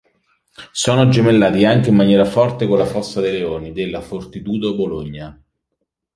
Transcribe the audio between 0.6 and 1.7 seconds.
Sono gemellati